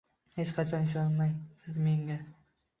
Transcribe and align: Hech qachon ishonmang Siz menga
Hech 0.37 0.53
qachon 0.59 0.87
ishonmang 0.87 1.37
Siz 1.63 1.81
menga 1.87 2.21